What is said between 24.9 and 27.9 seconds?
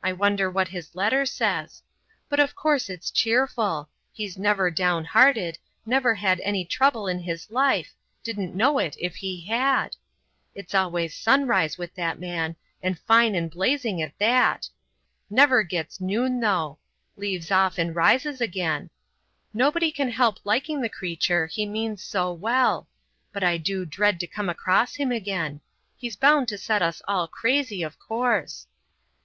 him again; he's bound to set us all crazy,